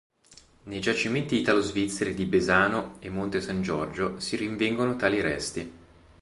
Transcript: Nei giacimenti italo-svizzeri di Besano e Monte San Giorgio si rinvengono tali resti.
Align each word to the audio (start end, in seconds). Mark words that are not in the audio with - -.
Nei 0.63 0.79
giacimenti 0.81 1.35
italo-svizzeri 1.41 2.15
di 2.15 2.25
Besano 2.25 2.95
e 3.01 3.11
Monte 3.11 3.39
San 3.39 3.61
Giorgio 3.61 4.19
si 4.19 4.35
rinvengono 4.35 4.95
tali 4.95 5.21
resti. 5.21 5.73